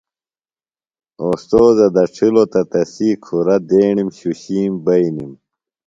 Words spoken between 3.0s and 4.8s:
کُھرہ دیݨِم شُشِیم